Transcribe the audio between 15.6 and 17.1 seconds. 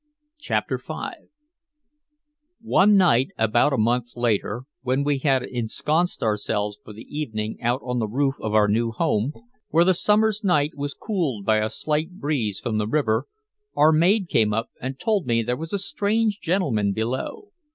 a strange gentleman